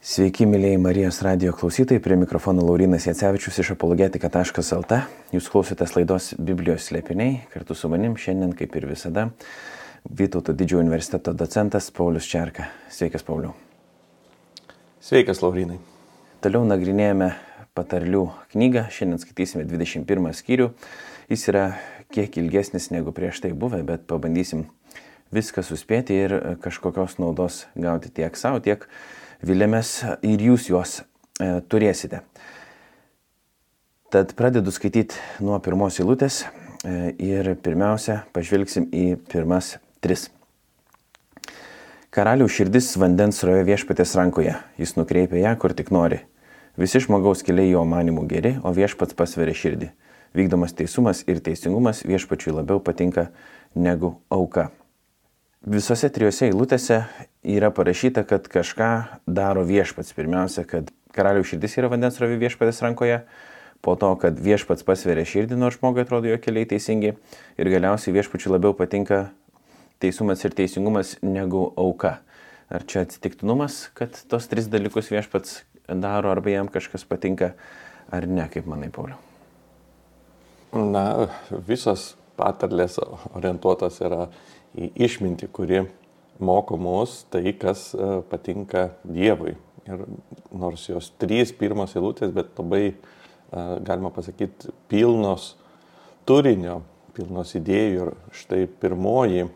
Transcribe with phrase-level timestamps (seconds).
[0.00, 4.96] Sveiki, mėlyjei Marijos radio klausytojai, prie mikrofono Laurinas Jacevičius iš apologetika.lt.
[5.36, 9.26] Jūs klausotės laidos Biblijos slėpiniai, kartu su manim šiandien, kaip ir visada,
[10.08, 12.70] Vytauto didžiojo universiteto docentas Paulius Čerka.
[12.88, 13.52] Sveikas, Pauliu.
[15.04, 15.76] Sveikas, Laurinai.
[16.40, 17.34] Toliau nagrinėjame
[17.76, 18.24] patarlių
[18.56, 20.72] knygą, šiandien skaitysime 21 skyrių.
[21.28, 21.68] Jis yra
[22.08, 24.64] kiek ilgesnis negu prieš tai buvę, bet pabandysim
[25.28, 28.88] viską suspėti ir kažkokios naudos gauti tiek savo, tiek
[29.46, 29.92] vilėmės
[30.26, 32.22] ir jūs juos e, turėsite.
[34.10, 40.28] Tad pradedu skaityti nuo pirmos eilutės e, ir pirmiausia pažvelgsim į pirmas tris.
[42.10, 46.24] Karaliaus širdis vandens rojo viešpatės rankoje, jis nukreipia ją, kur tik nori.
[46.80, 49.92] Visi žmogaus keliai jo manimų geri, o viešpats pasveria širdį.
[50.34, 53.28] Vykdomas teisumas ir teisingumas viešpačiui labiau patinka
[53.78, 54.72] negu auka.
[55.60, 57.02] Visose trijose eilutėse
[57.44, 60.14] yra parašyta, kad kažką daro viešpats.
[60.16, 63.18] Pirmiausia, kad karaliaus širdis yra vandens ravi viešpatės rankoje,
[63.84, 68.54] po to, kad viešpats pasveria širdį, nors žmogui atrodo jo keliai teisingi ir galiausiai viešpačiui
[68.54, 69.26] labiau patinka
[70.00, 72.22] teisumas ir teisingumas negu auka.
[72.72, 75.58] Ar čia atsitiktinumas, kad tos tris dalykus viešpats
[75.92, 77.52] daro, arba jam kažkas patinka,
[78.08, 79.20] ar ne, kaip manai, Pauliau?
[80.72, 81.28] Na,
[81.68, 82.98] visas patarlės
[83.34, 84.28] orientuotas yra
[84.78, 85.82] į išmintį, kuri
[86.40, 89.56] moko mus tai, kas e, patinka Dievui.
[89.88, 90.04] Ir
[90.52, 95.54] nors jos trys pirmos eilutės, bet labai, e, galima pasakyti, pilnos
[96.28, 96.80] turinio,
[97.16, 98.06] pilnos idėjų.
[98.10, 99.48] Ir štai pirmoji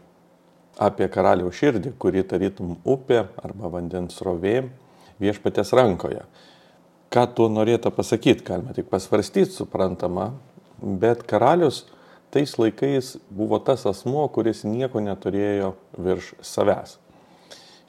[0.83, 4.65] apie karaliaus širdį, kuri tarytum upė arba vandens rovė
[5.23, 6.25] viešpatės rankoje.
[7.15, 10.33] Ką tuo norėtų pasakyti, galima tik pasvarstyti, suprantama,
[10.83, 11.85] bet karalius
[12.35, 16.99] tais laikais buvo tas asmo, kuris nieko neturėjo virš savęs.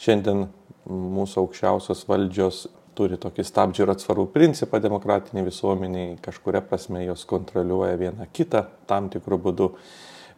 [0.02, 0.48] Šiandien
[0.86, 7.98] mūsų aukščiausios valdžios turi tokį stabdžių ir atsvarų principą demokratiniai visuomeniai, kažkuria prasme jos kontroliuoja
[8.00, 9.70] vieną kitą tam tikrų būdų,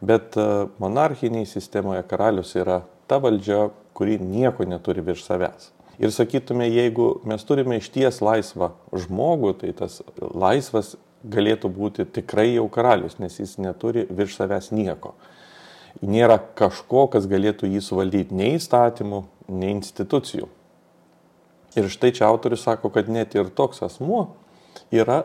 [0.00, 0.46] bet e,
[0.82, 2.80] monarchiniai sistemoje karalius yra
[3.10, 5.70] ta valdžia, kuri nieko neturi virš savęs.
[5.98, 10.94] Ir sakytume, jeigu mes turime išties laisvą žmogų, tai tas laisvas
[11.30, 15.14] galėtų būti tikrai jau karalius, nes jis neturi virš savęs nieko.
[16.04, 20.48] Nėra kažko, kas galėtų jį suvaldyti nei įstatymų, nei institucijų.
[21.78, 24.28] Ir štai čia autorius sako, kad net ir toks asmuo
[24.94, 25.24] yra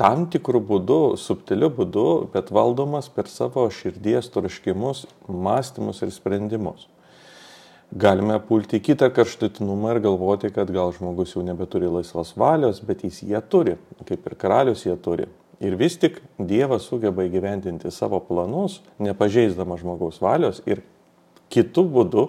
[0.00, 6.88] tam tikrų būdų, subtiliu būdu, bet valdomas per savo širdies troškimus, mąstymus ir sprendimus
[7.94, 13.22] galime pulti kitą karštutinumą ir galvoti, kad gal žmogus jau nebeturi laisvos valios, bet jis
[13.22, 13.76] jie turi,
[14.08, 15.28] kaip ir karalius jie turi.
[15.62, 20.82] Ir vis tik Dievas sugeba įgyvendinti savo planus, nepažeisdama žmogaus valios ir
[21.54, 22.24] kitų būdų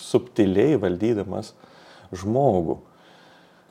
[0.00, 1.54] subtiliai valdydamas
[2.14, 2.80] žmogų.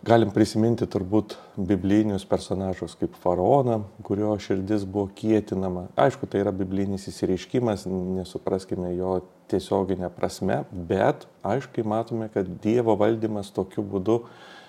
[0.03, 5.85] Galim prisiminti turbūt biblinius personažus kaip faraoną, kurio širdis buvo kietinama.
[5.95, 9.21] Aišku, tai yra biblinis įsireiškimas, nesupraskime jo
[9.53, 14.19] tiesioginę prasme, bet aiškiai matome, kad Dievo valdymas tokiu būdu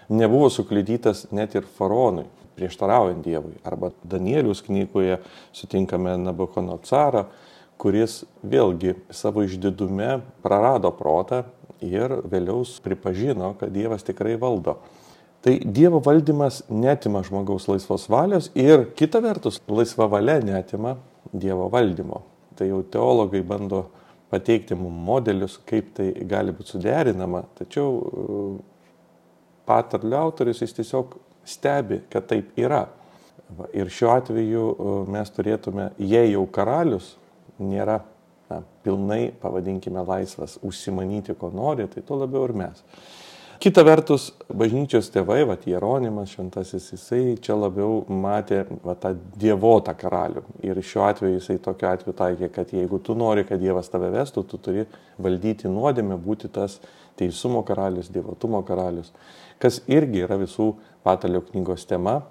[0.06, 3.56] nebuvo suklydytas net ir faraonui, prieštaraujant Dievui.
[3.66, 5.19] Arba Danielius knygoje
[5.54, 7.26] sutinkame Nabukonocarą,
[7.81, 11.43] kuris vėlgi savo išdidume prarado protą
[11.84, 14.78] ir vėliau pripažino, kad Dievas tikrai valdo.
[15.44, 20.97] Tai Dievo valdymas netima žmogaus laisvos valios ir kita vertus laisva valia netima
[21.32, 22.22] Dievo valdymo.
[22.56, 23.88] Tai jau teologai bando
[24.32, 28.54] pateikti mums modelius, kaip tai gali būti suderinama, tačiau uh,
[29.69, 31.19] patarlio autorius jis tiesiog
[31.49, 32.87] stebi, kad taip yra.
[33.77, 37.15] Ir šiuo atveju uh, mes turėtume, jei jau karalius
[37.60, 38.00] nėra
[38.50, 42.82] na, pilnai, pavadinkime, laisvas užsimanyti, ko nori, tai tuo labiau ir mes.
[43.62, 50.43] Kita vertus, bažnyčios tėvai, va, Jeronimas šventasis, jisai čia labiau matė va, tą dievotą karalių.
[50.66, 54.44] Ir šiuo atveju jisai tokiu atveju taikė, kad jeigu tu nori, kad Dievas tave vestų,
[54.50, 54.84] tu turi
[55.22, 56.81] valdyti nuodėmę, būti tas
[57.16, 59.15] teisumo karalius, dievotumo karalius.
[59.62, 60.73] Kas irgi yra visų
[61.05, 62.23] patalio knygos tema.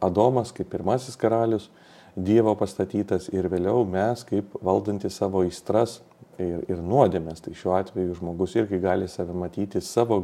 [0.00, 1.70] Adomas kaip pirmasis karalius,
[2.12, 6.02] Dievo pastatytas ir vėliau mes kaip valdantis savo įstras
[6.36, 7.40] ir, ir nuodėmės.
[7.40, 10.18] Tai šiuo atveju žmogus irgi gali save matyti savo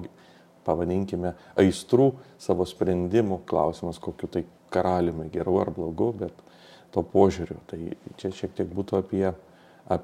[0.69, 6.45] pavadinkime, aistrų, savo sprendimų klausimas, kokiu tai karaliumi, geru ar blogu, bet
[6.93, 7.57] to požiūriu.
[7.71, 7.81] Tai
[8.21, 9.25] čia šiek tiek būtų apie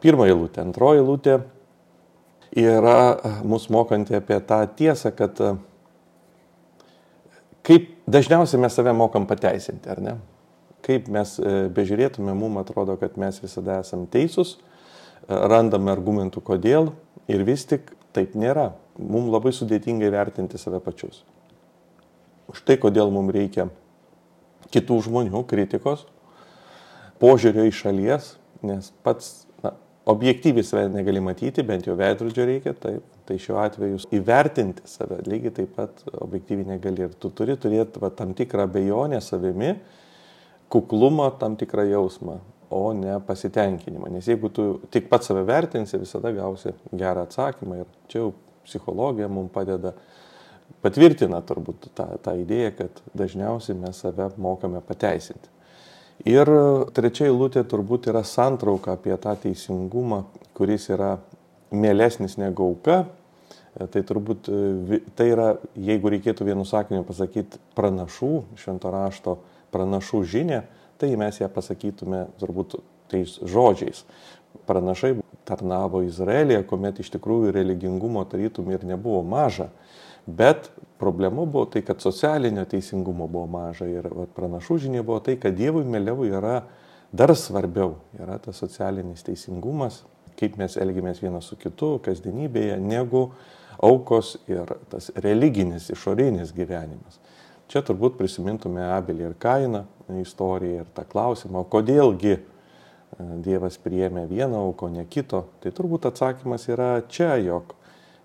[0.00, 0.64] pirmą eilutę.
[0.64, 1.37] Antroji eilutė
[2.64, 2.99] yra
[3.44, 5.41] mūsų mokanti apie tą tiesą, kad
[7.64, 10.14] kaip dažniausiai mes save mokam pateisinti, ar ne?
[10.84, 14.58] Kaip mes e, bežiūrėtume, mums atrodo, kad mes visada esame teisūs,
[15.28, 16.90] randame argumentų kodėl
[17.32, 21.22] ir vis tik taip nėra mums labai sudėtingai vertinti save pačius.
[22.55, 23.69] Štai kodėl mums reikia
[24.75, 26.05] kitų žmonių kritikos,
[27.22, 28.31] požiūrio iš šalies,
[28.64, 29.46] nes pats
[30.06, 35.54] objektyviai save negali matyti, bent jau veidrodžio reikia, taip, tai šiuo atveju įvertinti save lygiai
[35.60, 37.06] taip pat objektyviai negali.
[37.06, 39.74] Ir tu turi turėti va, tam tikrą abejonę savimi,
[40.72, 42.38] kuklumą, tam tikrą jausmą,
[42.74, 44.12] o ne pasitenkinimą.
[44.12, 47.80] Nes jeigu tu tik pats save vertinsi, visada gausi gerą atsakymą.
[47.84, 48.34] Ir čia jau
[48.64, 49.94] psichologija mums padeda,
[50.84, 55.53] patvirtina turbūt tą, tą idėją, kad dažniausiai mes save mokame pateisinti.
[56.24, 56.48] Ir
[56.96, 60.22] trečia eilutė turbūt yra santrauka apie tą teisingumą,
[60.56, 61.18] kuris yra
[61.74, 63.02] mielesnis negu auka.
[63.74, 64.48] Tai turbūt
[65.18, 69.36] tai yra, jeigu reikėtų vienu sakiniu pasakyti pranašų, švento rašto
[69.74, 70.62] pranašų žinę,
[71.02, 72.78] tai mes ją pasakytume turbūt
[73.10, 74.04] tais žodžiais.
[74.68, 79.68] Pranašai tarnavo Izraelėje, kuomet iš tikrųjų religingumo tarytum ir nebuvo maža.
[80.24, 85.37] Bet problema buvo tai, kad socialinio teisingumo buvo maža ir va, pranašų žinia buvo tai,
[85.41, 86.62] kad Dievui mėliau yra
[87.12, 90.02] dar svarbiau, yra tas socialinis teisingumas,
[90.38, 93.29] kaip mes elgiamės vienas su kitu kasdienybėje, negu
[93.82, 97.20] aukos ir tas religinis išorinis gyvenimas.
[97.70, 99.85] Čia turbūt prisimintume Abelį ir Kainą
[100.20, 102.43] istoriją ir tą klausimą, kodėlgi e,
[103.46, 105.46] Dievas priėmė vieną auką, ne kito.
[105.62, 107.73] Tai turbūt atsakymas yra čia, jog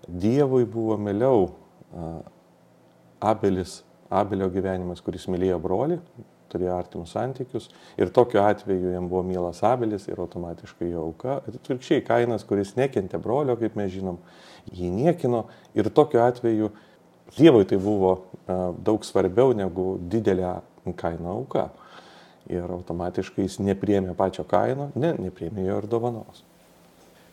[0.06, 2.10] Dievui buvo mėliau e,
[3.20, 3.80] Abelis,
[4.10, 6.00] Abelio gyvenimas, kuris mylėjo brolį,
[6.50, 7.68] turėjo artimus santykius
[8.00, 11.40] ir tokiu atveju jam buvo mielas Abelis ir automatiškai jo auka.
[11.46, 14.18] Ir atvirkščiai Kainas, kuris nekentė brolio, kaip mes žinom,
[14.74, 15.44] jį niekino
[15.78, 16.72] ir tokiu atveju
[17.30, 18.24] Dievui tai buvo
[18.82, 20.56] daug svarbiau negu didelė
[20.98, 21.68] kaina auka.
[22.50, 26.42] Ir automatiškai jis nepriemė pačio kaino, ne, nepriemė jo ir dovanos.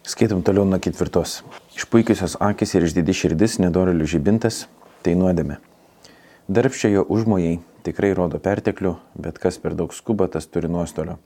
[0.07, 1.39] Skaitom toliau nuo ketvirtos.
[1.74, 4.68] Išpuikiusios akis ir išdidi širdis, nedorelių žibintas,
[5.01, 5.57] tai nuodėme.
[6.47, 11.17] Darbščiojo užmojai tikrai rodo perteklių, bet kas per daug skuba, tas turi nuostolio.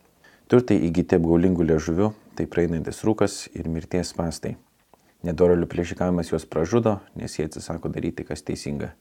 [0.50, 4.56] Turtai įgyti apgaulingų liežuvių, tai praeinantis rūkas ir mirties pastai.
[5.22, 8.96] Nedorelių plėšikavimas juos pražudo, nes jie atsisako daryti, kas teisinga.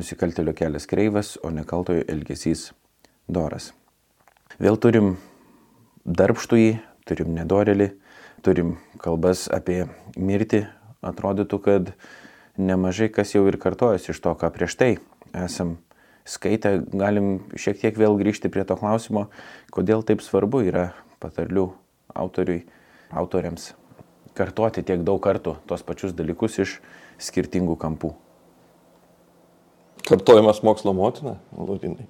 [0.00, 2.70] Nusikaltelio kelias kreivas, o nekaltojo elgesys
[3.28, 3.74] doras.
[4.56, 5.18] Vėl turim
[6.08, 7.92] darbštųjį, turim nedorelį,
[8.40, 9.82] turim kalbas apie
[10.16, 10.64] mirtį.
[11.04, 11.96] Atrodytų, kad
[12.56, 14.94] nemažai kas jau ir kartojasi iš to, ką prieš tai
[15.42, 15.76] esam
[16.28, 16.78] skaitę.
[16.94, 19.28] Galim šiek tiek vėl grįžti prie to klausimo,
[19.74, 20.90] kodėl taip svarbu yra
[21.22, 21.70] patarlių
[22.14, 22.64] autoriui,
[23.14, 23.72] autoriams
[24.34, 26.78] kartoti tiek daug kartų tos pačius dalykus iš
[27.22, 28.12] skirtingų kampų.
[30.04, 32.08] Kartojimas mokslo motina, Laurinai.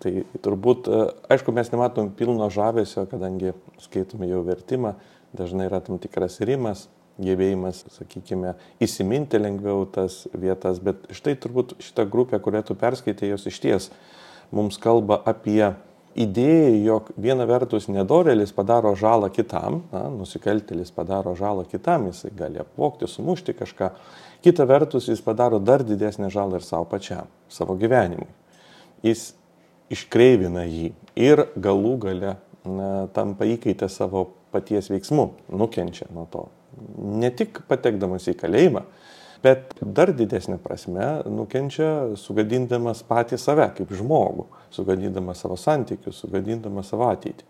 [0.00, 0.12] Tai
[0.44, 0.86] turbūt,
[1.32, 3.52] aišku, mes nematom pilno žavesio, kadangi
[3.82, 4.94] skaitome jau vertimą,
[5.36, 6.86] dažnai yra tam tikras rimas,
[7.18, 13.48] gebėjimas, sakykime, įsiminti lengviau tas vietas, bet štai turbūt šitą grupę, kurią tu perskaitė, jos
[13.50, 13.90] iš ties
[14.54, 15.74] mums kalba apie
[16.18, 22.62] idėja, jog viena vertus nedorelis padaro žalą kitam, na, nusikaltelis padaro žalą kitam, jisai gali
[22.62, 23.92] apvokti, sumušti kažką,
[24.44, 28.30] kita vertus jis padaro dar didesnę žalą ir savo pačiam, savo gyvenimui.
[29.06, 29.32] Jis
[29.94, 32.36] iškreivina jį ir galų gale
[32.66, 36.48] na, tampa įkaitę savo paties veiksmų, nukenčia nuo to.
[36.98, 38.84] Ne tik patekdamas į kalėjimą,
[39.44, 47.08] bet dar didesnė prasme nukenčia sugadindamas patį save kaip žmogų, sugadindamas savo santykius, sugadindamas savo
[47.10, 47.46] ateitį.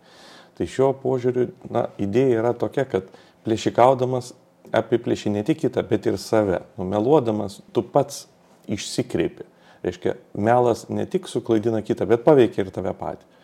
[0.58, 3.06] Tai šiuo požiūriu, na, idėja yra tokia, kad
[3.46, 4.32] plėšikaudamas
[4.74, 6.64] apiplėši ne tik kitą, bet ir save.
[6.80, 8.26] Numeluodamas, tu pats
[8.68, 9.46] išsikreipi.
[9.84, 13.37] Reiškia, melas ne tik suklaidina kitą, bet paveikia ir tave patį.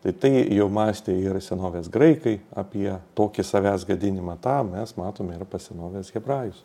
[0.00, 2.88] Tai tai jau mąstė ir senovės graikai apie
[3.18, 6.62] tokį savęs gadinimą, tą mes matome ir pas senovės hebrajus.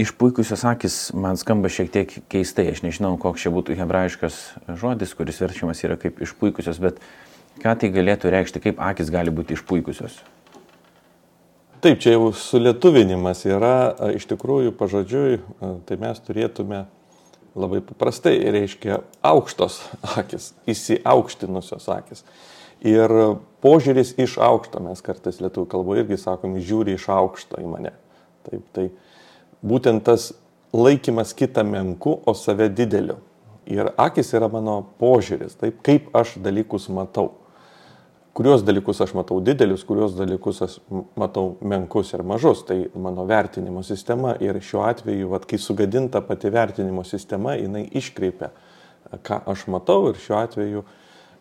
[0.00, 4.38] Išpuikusios akis man skamba šiek tiek keistai, aš nežinau, koks čia būtų hebrajiškas
[4.80, 7.02] žodis, kuris verčiamas yra kaip išpuikusios, bet
[7.60, 10.22] ką tai galėtų reikšti, kaip akis gali būti išpuikusios?
[11.84, 15.42] Taip, čia jau sulietuvinimas yra iš tikrųjų pažodžiui,
[15.88, 16.86] tai mes turėtume
[17.58, 19.80] labai paprastai, reiškia aukštos
[20.18, 22.24] akis, įsiaukštinusios akis.
[22.86, 23.12] Ir
[23.60, 27.92] požiūris iš aukšto, mes kartais lietuvių kalboje irgi sakom, žiūri iš aukšto į mane.
[28.48, 28.86] Taip, tai
[29.60, 30.30] būtent tas
[30.72, 33.18] laikymas kitą menku, o save dideliu.
[33.70, 37.34] Ir akis yra mano požiūris, taip kaip aš dalykus matau.
[38.40, 40.78] Kuriuos dalykus aš matau didelius, kuriuos dalykus aš
[41.20, 42.62] matau menkus ir mažus.
[42.64, 48.48] Tai mano vertinimo sistema ir šiuo atveju, vat, kai sugadinta pati vertinimo sistema, jinai iškreipia,
[49.28, 50.84] ką aš matau ir šiuo atveju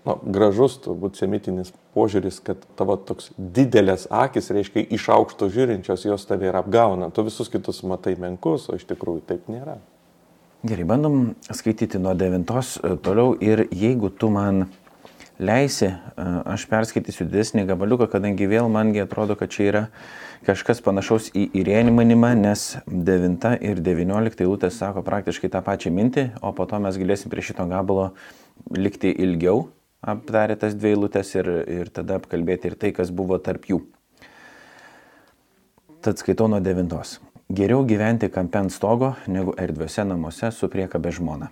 [0.10, 6.27] nu, gražus, turbūt semitinis požiūris, kad tavo toks didelės akis, reiškia, iš aukšto žiūrinčios jos
[6.27, 7.13] tave ir apgauna.
[7.15, 9.77] Tu visus kitus matai menkus, o iš tikrųjų taip nėra.
[10.68, 14.65] Gerai, bandom skaityti nuo devintos e, toliau ir jeigu tu man
[15.39, 19.84] leisi, aš perskaitysiu didesnį gabaliuką, kadangi vėl mangi atrodo, kad čia yra
[20.48, 26.51] kažkas panašaus į įrėnimanimą, nes 9 ir 19 eilutės sako praktiškai tą pačią mintį, o
[26.55, 28.12] po to mes galėsim prie šito gabalo
[28.75, 29.69] likti ilgiau,
[30.03, 33.81] aptarę tas dvi eilutės ir, ir tada apkalbėti ir tai, kas buvo tarp jų.
[36.03, 37.19] Tad skaitau nuo 9.
[37.51, 41.50] Geriau gyventi kampe ant stogo, negu erdviuose namuose su priekabe žmona.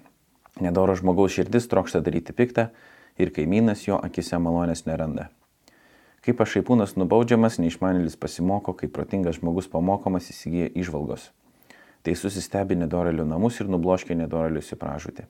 [0.61, 2.69] Nedoro žmogaus širdis trokšta daryti piktą
[3.17, 5.29] ir kaimynas jo akise malonės neranda.
[6.25, 11.29] Kaip pašaipūnas nubaudžiamas, neišmanėlis pasimoko, kaip protingas žmogus pamokomas įsigyja išvalgos.
[12.03, 15.27] Tai susistebi nedorelių namus ir nubloškia nedorelių įsipražūti.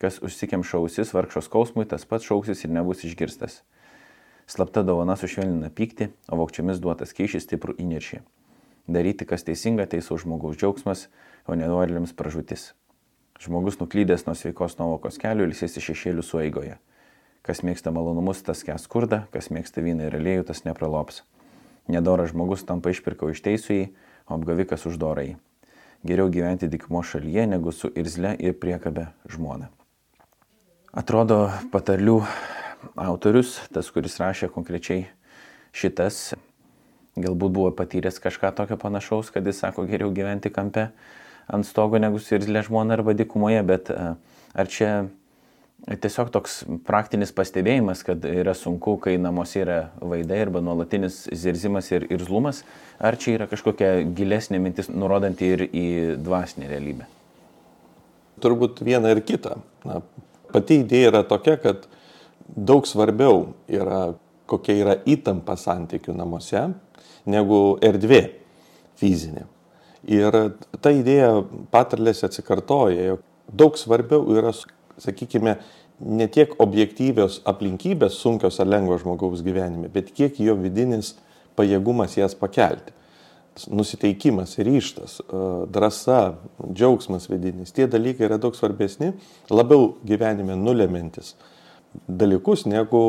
[0.00, 3.62] Kas užsikiam šausis vargšos skausmui, tas pats šauksis ir nebus išgirstas.
[4.46, 8.20] Slapta dovana sušvelnina pyktį, o vokčiomis duotas keišis stiprų įniršį.
[8.92, 11.08] Daryti, kas teisinga, teisų žmogaus džiaugsmas,
[11.48, 12.70] o nedorėliams pražūtis.
[13.42, 16.76] Žmogus nuklydęs nuo sveikos nuovokos kelių ilsėsi šešėlių sueigoje.
[17.46, 21.22] Kas mėgsta malonumus, tas kes skurda, kas mėgsta vyną ir aliejų, tas nepralops.
[21.86, 23.84] Nedoras žmogus tampa išpirkau iš teisųjį,
[24.26, 25.36] o apgavikas uždorai.
[26.06, 29.70] Geriau gyventi dikmo šalyje, negu su irzle ir priekabe žmona.
[30.90, 32.18] Atrodo, patarlių
[32.98, 35.06] autorius, tas, kuris rašė konkrečiai
[35.76, 36.34] šitas
[37.16, 40.90] galbūt buvo patyręs kažką tokio panašaus, kad jis sako geriau gyventi kampe
[41.48, 45.08] ant stogo negu sirzlė žmona arba dikumoje, bet ar čia
[45.86, 52.08] tiesiog toks praktinis pastebėjimas, kad yra sunku, kai namuose yra vaidai arba nuolatinis zirzimas ir
[52.10, 52.64] irzlumas,
[52.98, 55.86] ar čia yra kažkokia gilesnė mintis, nurodanti ir į
[56.26, 57.06] dvasinę realybę?
[58.42, 59.56] Turbūt viena ir kita.
[59.86, 60.00] Na,
[60.52, 61.86] pati idėja yra tokia, kad
[62.46, 64.16] daug svarbiau yra,
[64.50, 66.66] kokia yra įtampa santykių namuose,
[67.30, 68.24] negu erdvė
[68.98, 69.46] fizinė.
[70.06, 70.34] Ir
[70.82, 71.30] ta idėja
[71.74, 74.52] patarlėse atsikartoja, jog daug svarbiau yra,
[75.02, 75.56] sakykime,
[76.00, 81.14] ne tiek objektyvios aplinkybės sunkios ar lengvos žmogaus gyvenime, bet kiek jo vidinis
[81.56, 82.92] pajėgumas jas pakelti.
[83.72, 85.22] Nusiteikimas, ryštas,
[85.72, 86.36] drąsa,
[86.68, 89.14] džiaugsmas vidinis, tie dalykai yra daug svarbesni,
[89.48, 91.32] labiau gyvenime nulemintis
[92.04, 93.00] dalykus negu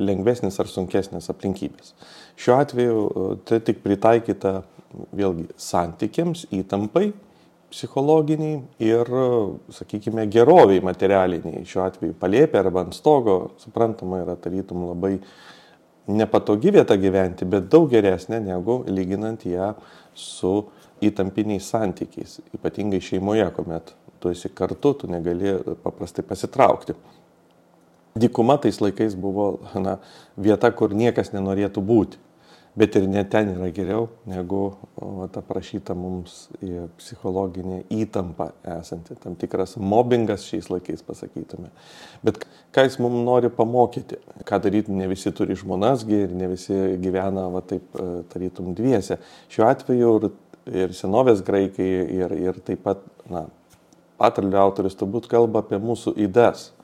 [0.00, 1.92] lengvesnės ar sunkesnės aplinkybės.
[2.40, 4.60] Šiuo atveju e, tai tik pritaikyta
[5.16, 7.10] vėlgi santykiams, įtampai
[7.76, 9.10] psichologiniai ir,
[9.76, 11.64] sakykime, geroviai materialiniai.
[11.68, 15.18] Šiuo atveju palėpė arba ant stogo, suprantama, yra tarytum labai
[16.06, 19.74] nepatogi vieta gyventi, bet daug geresnė negu lyginant ją
[20.16, 20.54] su
[21.04, 23.92] įtampiniais santykiais, ypatingai šeimoje, kuomet
[24.22, 26.96] tu esi kartu, tu negali paprastai pasitraukti.
[28.16, 29.98] Dykuma tais laikais buvo na,
[30.40, 32.22] vieta, kur niekas nenorėtų būti.
[32.76, 34.74] Bet ir net ten yra geriau negu
[35.32, 36.34] ta prašyta mums
[36.98, 41.70] psichologinė įtampa esanti, tam tikras mobbingas šiais laikais pasakytume.
[42.26, 42.42] Bet
[42.76, 47.46] ką jis mums nori pamokyti, ką daryti, ne visi turi žmonasgi ir ne visi gyvena
[47.54, 49.22] va taip e, tarytum dviese.
[49.48, 50.30] Šiuo atveju ir,
[50.84, 51.88] ir senovės graikai
[52.20, 53.00] ir, ir taip pat,
[53.32, 53.46] na,
[54.20, 56.74] patarlių autoris turbūt kalba apie mūsų įdas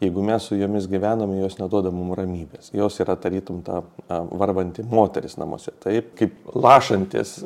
[0.00, 2.70] jeigu mes su jomis gyvename, jos neduoda mums ramybės.
[2.76, 5.72] Jos yra tarytum ta varvanti moteris namuose.
[5.82, 7.38] Taip, kaip lašantis,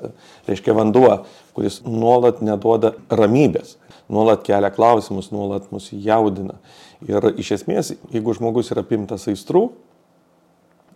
[0.49, 1.13] reiškia vanduo,
[1.55, 3.77] kuris nuolat neduoda ramybės,
[4.11, 6.59] nuolat kelia klausimus, nuolat mus jaudina.
[7.07, 9.69] Ir iš esmės, jeigu žmogus yra pimtas aistrų,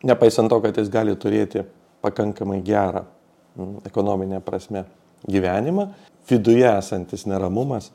[0.04, 1.64] nepaisant to, kad jis gali turėti
[2.04, 3.06] pakankamai gerą
[3.87, 4.84] ekonominę prasme
[5.30, 5.87] gyvenimą,
[6.28, 7.92] viduje esantis neramumas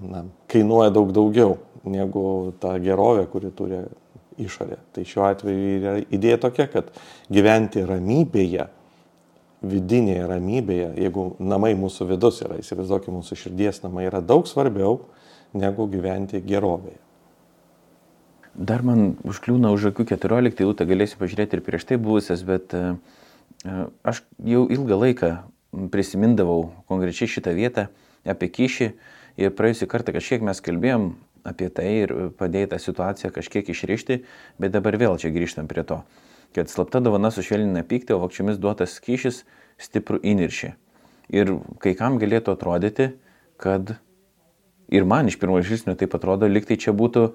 [0.00, 1.58] na, kainuoja daug daugiau
[1.88, 3.80] negu ta gerovė, kuri turi
[4.40, 4.78] išorė.
[4.94, 6.90] Tai šiuo atveju yra idėja tokia, kad
[7.32, 8.68] gyventi ramybėje,
[9.60, 15.02] vidinėje ramybėje, jeigu namai mūsų vidus yra, įsivaizduokime, mūsų širdies namai yra daug svarbiau
[15.56, 17.00] negu gyventi gerovėje.
[18.54, 22.96] Dar man užkliūna už akių 14 eilutę, galėsiu pažiūrėti ir prieš tai buvusias, bet e,
[23.62, 25.30] e, aš jau ilgą laiką
[25.92, 27.86] prisimindavau konkrečiai šitą vietą
[28.26, 28.90] apie kyšį
[29.40, 31.10] ir praėjusį kartą kažkiek mes kalbėjom
[31.48, 34.20] apie tai ir padėjai tą situaciją kažkiek išrišti,
[34.60, 36.02] bet dabar vėl čia grįžtam prie to,
[36.56, 39.44] kad slapta dovana sušvelnina pyktį, o vakčiomis duotas kyšis
[39.80, 40.74] stiprų įniršį.
[41.32, 43.12] Ir kai kam galėtų atrodyti,
[43.60, 43.94] kad
[44.90, 47.30] ir man iš pirmo žvilgsnio taip atrodo, liktai čia būtų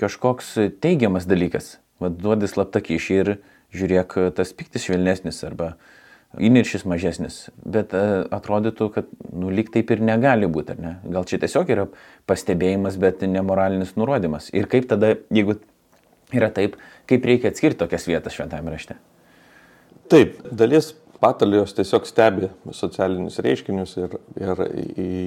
[0.00, 1.76] kažkoks teigiamas dalykas.
[2.02, 3.34] Vad duodi slapta kyšį ir
[3.74, 5.74] žiūrėk, tas piktis švelnesnis arba
[6.40, 10.94] įniršis mažesnis, bet e, atrodytų, kad nu, lyg taip ir negali būti, ar ne?
[11.12, 11.86] Gal čia tiesiog yra
[12.30, 14.48] pastebėjimas, bet nemoralinis nurodymas.
[14.56, 15.58] Ir kaip tada, jeigu
[16.32, 16.78] yra taip,
[17.10, 18.96] kaip reikia atskirti tokias vietas šventame rašte?
[20.12, 24.64] Taip, dalis patalijos tiesiog stebi socialinius reiškinius ir, ir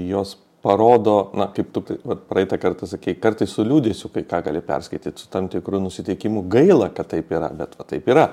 [0.09, 0.35] jos
[0.65, 5.21] parodo, na, kaip tu va, praeitą kartą sakei, kartais su liūdėsiu kai ką gali perskaityti,
[5.21, 8.31] su tam tikrų nusiteikimu gaila, kad taip yra, bet va, taip yra.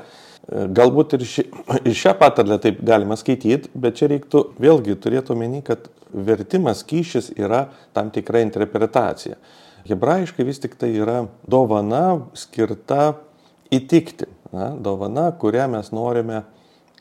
[0.51, 1.45] Galbūt ir, ši,
[1.87, 7.31] ir šią patarlę taip galima skaityti, bet čia reiktų vėlgi turėti omeny, kad vertimas kyšis
[7.39, 9.39] yra tam tikra interpretacija.
[9.87, 13.15] Hebrajiškai vis tik tai yra dovana skirta
[13.73, 14.27] įtikti.
[14.53, 16.43] Na, dovana, kurią mes norime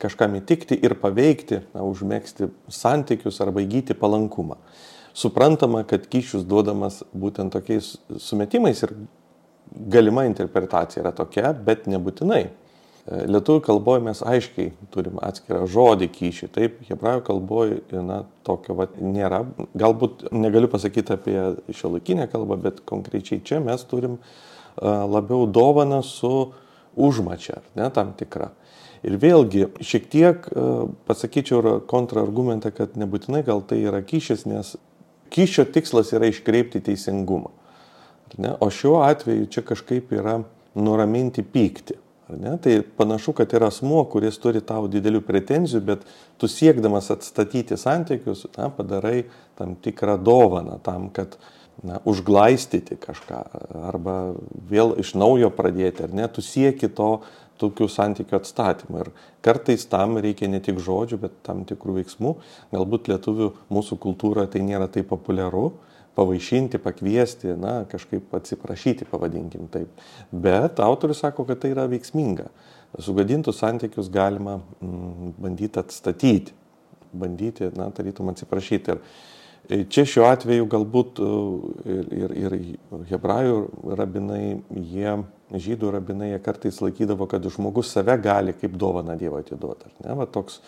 [0.00, 4.56] kažkam įtikti ir paveikti, na, užmėgsti santykius arba įgyti palankumą.
[5.18, 8.94] Suprantama, kad kyšius duodamas būtent tokiais sumetimais ir
[9.92, 12.46] galima interpretacija yra tokia, bet nebūtinai.
[13.02, 18.94] E, lietuvių kalboje mes aiškiai turim atskirą žodį kyšį, taip, hebrajų kalboje na, tokio vat,
[19.02, 19.40] nėra.
[19.78, 21.36] Galbūt negaliu pasakyti apie
[21.74, 26.52] šio laikinę kalbą, bet konkrečiai čia mes turim uh, labiau dovaną su
[26.94, 28.52] užmačia, ne tam tikra.
[29.02, 34.76] Ir vėlgi, šiek tiek uh, pasakyčiau kontrargumentą, kad nebūtinai gal tai yra kyšis, nes
[35.34, 37.50] kyšio tikslas yra iškreipti teisingumą.
[38.62, 40.38] O šiuo atveju čia kažkaip yra
[40.78, 41.98] nuraminti pyktį.
[42.62, 46.04] Tai panašu, kad yra asmuo, kuris turi tau didelių pretenzijų, bet
[46.40, 49.24] tu siekdamas atstatyti santykius, na, padarai
[49.58, 51.36] tam tikrą dovaną tam, kad
[51.84, 53.42] na, užglaistyti kažką
[53.90, 54.16] arba
[54.70, 57.12] vėl iš naujo pradėti, ar ne, tu sieki to
[57.62, 59.04] tokių santykių atstatymą.
[59.04, 59.12] Ir
[59.44, 62.34] kartais tam reikia ne tik žodžių, bet tam tikrų veiksmų.
[62.74, 65.70] Galbūt lietuvių mūsų kultūroje tai nėra taip populiaru,
[66.14, 69.88] pavaišinti, pakviesti, na, kažkaip atsiprašyti, pavadinkim taip.
[70.30, 72.50] Bet autorius sako, kad tai yra veiksminga.
[73.00, 76.52] Sugadintus santykius galima mm, bandyti atstatyti,
[77.12, 78.98] bandyti, na, tarytum atsiprašyti.
[79.72, 81.32] Ir e, čia šiuo atveju galbūt e,
[81.96, 83.58] ir, ir, ir hebrajų
[83.96, 84.44] rabinai,
[84.92, 85.16] jie,
[85.52, 89.94] žydų rabinai, jie kartais laikydavo, kad žmogus save gali kaip dovana Dievo atiduoti.
[90.04, 90.60] Ne, va toks,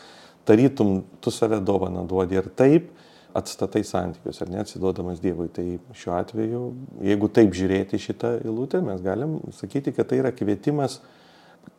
[0.49, 2.89] tarytum, tu save dovana duodi ir taip
[3.35, 5.49] atstatai santykius ar neatsiduodamas Dievui.
[5.55, 6.63] Tai šiuo atveju,
[7.05, 11.01] jeigu taip žiūrėti šitą eilutę, mes galim sakyti, kad tai yra kvietimas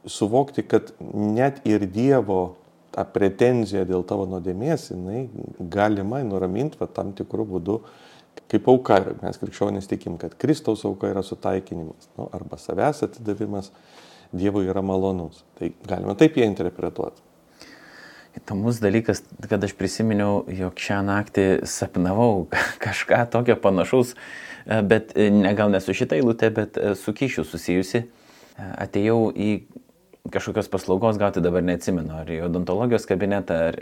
[0.10, 2.58] suvokti, kad net ir Dievo
[2.96, 5.26] ta pretenzija dėl tavo nuodėmės, jinai
[5.60, 7.80] galima nuraminti va, tam tikrų būdų
[8.52, 9.02] kaip auka.
[9.22, 13.72] Mes krikščionys tikim, kad Kristaus auka yra sutaikinimas nu, arba savęs atidavimas
[14.36, 15.44] Dievui yra malonus.
[15.56, 17.22] Tai galima taip ją interpretuoti.
[18.36, 22.48] Įdomus dalykas, kad aš prisiminiau, jog šią naktį sapnavau
[22.86, 24.14] kažką tokio panašaus,
[24.66, 28.06] e, bet e, ne gal ne su šitą eilutę, bet e, su kyšiu susijusi.
[28.56, 29.50] Atėjau į
[30.32, 33.80] kažkokios paslaugos gauti, dabar neatsimenu, ar į odontologijos kabinetą, ar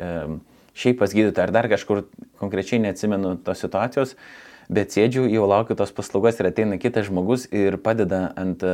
[0.73, 2.01] šiaip pas gydytoją, ar dar kažkur
[2.41, 4.15] konkrečiai neatsimenu tos situacijos,
[4.73, 8.65] bet sėdžiu, jau laukiu tos paslaugos ir ateina kitas žmogus ir padeda ant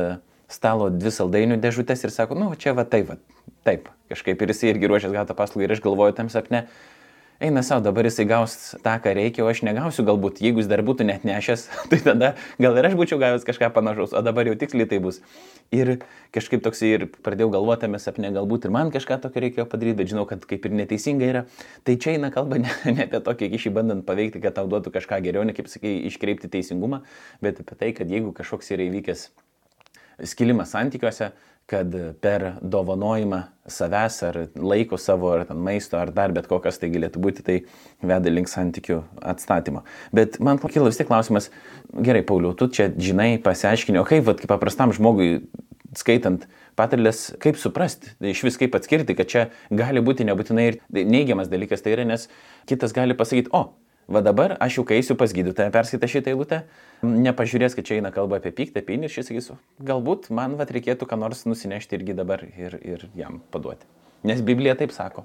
[0.50, 3.18] stalo dvi saldainių dėžutės ir sako, nu, čia va taip, va,
[3.66, 6.62] Taip, kažkaip ir jisai irgi ruošęs gauti paslaugą ir aš galvoju tam sapne,
[7.44, 10.80] eina savo, dabar jisai gaus tą, ką reikia, o aš negausiu galbūt, jeigu jis dar
[10.84, 14.54] būtų net nešęs, tai tada gal ir aš būčiau gavęs kažką panašaus, o dabar jau
[14.62, 15.20] tiksliai tai bus.
[15.76, 15.98] Ir
[16.32, 20.12] kažkaip toks ir pradėjau galvoti tame sapne, galbūt ir man kažką tokio reikėjo padaryti, bet
[20.14, 21.44] žinau, kad kaip ir neteisinga yra.
[21.84, 25.20] Tai čia eina kalba ne, ne apie tokį kišį bandant paveikti, kad tau duotų kažką
[25.28, 27.04] geriau, ne kaip sakai, iškreipti teisingumą,
[27.44, 29.28] bet apie tai, kad jeigu kažkoks yra įvykęs
[30.28, 31.30] skilimas santykiuose,
[31.70, 37.22] kad per dovanojimą savęs ar laiko savo, ar maisto, ar dar bet kokias tai galėtų
[37.22, 37.58] būti, tai
[38.02, 38.98] veda link santykių
[39.32, 39.84] atstatymo.
[40.16, 41.50] Bet man kilo vis tiek klausimas,
[41.94, 45.44] gerai, Pauliau, tu čia žinai, pasiaiškini, o kaip, vat, kaip paprastam žmogui
[45.96, 51.50] skaitant patarlės, kaip suprasti, iš vis kaip atskirti, kad čia gali būti nebūtinai ir neigiamas
[51.52, 52.26] dalykas tai yra, nes
[52.70, 53.68] kitas gali pasakyti, o,
[54.10, 56.64] va dabar aš jau kai eisiu pas gydytoją perskaitę šitą eilutę,
[57.06, 61.18] nepažiūrės, kad čia eina kalba apie pyktį, apie įniršį, sakysiu, galbūt man vat, reikėtų ką
[61.20, 63.88] nors nusinešti irgi dabar ir, ir jam paduoti.
[64.26, 65.24] Nes Biblija taip sako.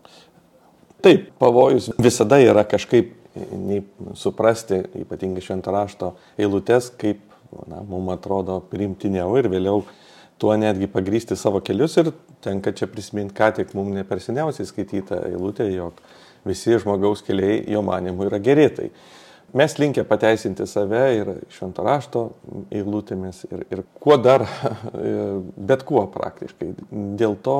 [1.03, 3.11] Taip, pavojus visada yra kažkaip
[4.15, 7.19] suprasti, ypatingai šventą rašto eilutes, kaip
[7.67, 9.83] na, mums atrodo primtiniau ir vėliau
[10.39, 12.11] tuo netgi pagrysti savo kelius ir
[12.43, 15.99] tenka čia prisiminti, ką tik mums ne per seniausiai skaitytą eilutę, jog
[16.45, 18.91] visi žmogaus keliai jo manimu yra gerėtai
[19.55, 22.23] mes linkę pateisinti save ir švento rašto
[22.75, 24.43] eilutėmis ir, ir kuo dar,
[25.69, 26.73] bet kuo praktiškai.
[27.19, 27.59] Dėl to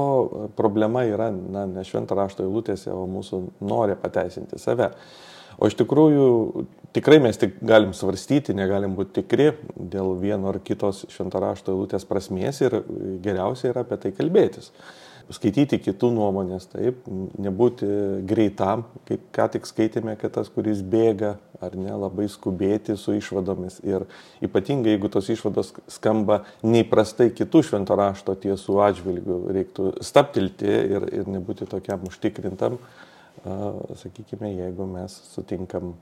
[0.58, 4.91] problema yra na, ne švento rašto eilutėse, o mūsų nori pateisinti save.
[5.56, 11.06] O iš tikrųjų tikrai mes tik galim svarstyti, negalim būti tikri dėl vieno ar kitos
[11.13, 12.82] švento rašto eilutės prasmės ir
[13.24, 14.74] geriausia yra apie tai kalbėtis
[15.34, 17.06] skaityti kitų nuomonės, taip,
[17.42, 17.88] nebūti
[18.28, 23.80] greitam, kaip ką tik skaitėme, kad tas, kuris bėga ar ne, labai skubėti su išvadomis.
[23.88, 24.06] Ir
[24.46, 31.32] ypatingai, jeigu tos išvados skamba neįprastai kitų švento rašto tiesų atžvilgių, reiktų staptilti ir, ir
[31.32, 32.78] nebūti tokiam užtikrintam,
[34.02, 35.96] sakykime, jeigu mes sutinkam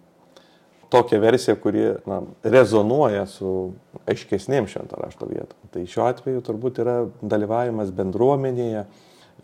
[0.93, 3.73] tokią versiją, kuri na, rezonuoja su
[4.09, 5.57] aiškesnėm šventą rašto vietom.
[5.73, 8.85] Tai šiuo atveju turbūt yra dalyvavimas bendruomenėje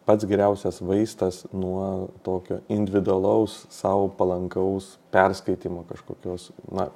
[0.09, 6.87] pats geriausias vaistas nuo tokio individualaus, savo palankaus perskaitimo kažkokios, na,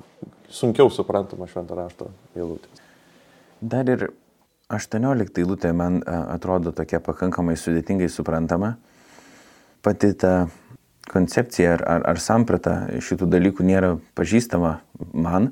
[0.50, 2.82] sunkiau suprantamo šventą rašto eilutės.
[3.62, 4.08] Dar ir
[4.74, 8.74] 18 eilutė man atrodo tokia pakankamai sudėtingai suprantama.
[9.86, 10.34] Pati ta
[11.14, 14.80] koncepcija ar, ar, ar samprata šitų dalykų nėra pažįstama
[15.14, 15.52] man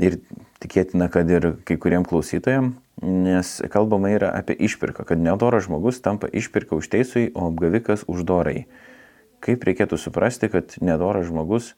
[0.00, 0.16] ir
[0.64, 6.28] tikėtina, kad ir kai kuriem klausytojams, nes kalbama yra apie išpirką, kad nedoras žmogus tampa
[6.28, 8.66] išpirka už teisui, o apgavikas už dorai.
[9.40, 11.74] Kaip reikėtų suprasti, kad nedoras žmogus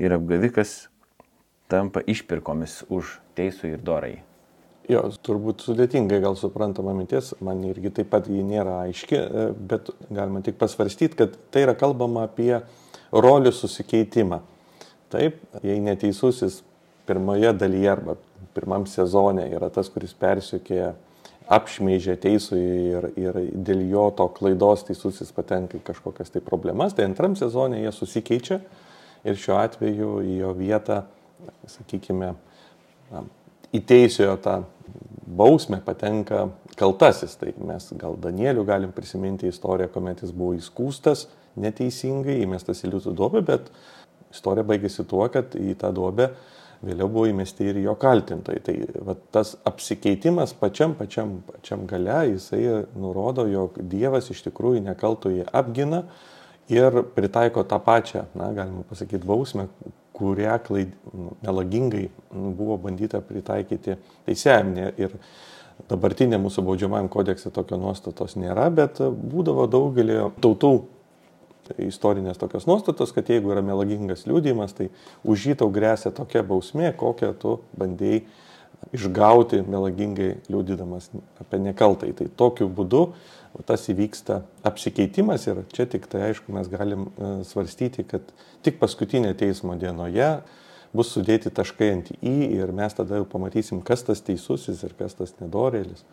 [0.00, 0.88] ir apgavikas
[1.68, 4.14] tampa išpirkomis už teisų ir dorai.
[4.86, 9.90] Jo, turbūt sudėtingai gal suprantama mintis, man irgi taip pat ji nėra aiški, e, bet
[10.14, 12.60] galima tik pasvarstyti, kad tai yra kalbama apie
[13.10, 14.44] rolių susikeitimą.
[15.10, 16.60] Taip, jei neteisusis
[17.06, 18.14] pirmoje dalyje arba
[18.56, 20.94] pirmam sezone yra tas, kuris persiekė,
[21.52, 27.06] apšmeižė teisų ir, ir dėl jo to klaidos teisusis patenka į kažkokias tai problemas, tai
[27.06, 28.58] antram sezone jie susikeičia
[29.26, 31.04] ir šiuo atveju į jo vietą
[31.70, 32.32] sakykime,
[33.12, 33.22] na,
[33.76, 34.56] įteisėjo tą
[35.26, 37.36] bausmę patenka kaltasis.
[37.40, 41.26] Tai mes gal Danielių galim prisiminti istoriją, kuomet jis buvo įskūstas
[41.60, 43.70] neteisingai, įmestas į liūtų duobę, bet
[44.32, 46.30] istorija baigėsi tuo, kad į tą duobę
[46.86, 48.62] vėliau buvo įmesti ir jo kaltintojai.
[48.66, 48.76] Tai
[49.08, 52.62] va, tas apsikeitimas pačiam, pačiam, pačiam gale, jisai
[52.98, 56.04] nurodo, jog Dievas iš tikrųjų nekaltojai apgina
[56.72, 59.68] ir pritaiko tą pačią, na, galima pasakyti, bausmę,
[60.16, 60.94] kurią klaid,
[61.44, 64.72] melagingai buvo bandyta pritaikyti teisėjam.
[64.96, 65.14] Ir
[65.90, 70.72] dabartinė mūsų baudžiamajam kodekse tokio nuostatos nėra, bet būdavo daugelį tautų
[71.82, 74.90] istorinės tokios nuostatos, kad jeigu yra melagingas liūdėjimas, tai
[75.24, 78.24] už jį tau grėsia tokia bausmė, kokią tu bandėjai
[78.96, 81.08] išgauti melagingai liūdydamas
[81.42, 82.12] apie nekaltai.
[82.16, 83.08] Tai tokiu būdu
[83.66, 88.26] tas įvyksta apsikeitimas ir čia tik tai aišku mes galim e, svarstyti, kad
[88.66, 90.28] tik paskutinė teismo dienoje
[90.96, 95.16] bus sudėti taškai ant į ir mes tada jau pamatysim, kas tas teisusis ir kas
[95.18, 96.04] tas nedorėlis.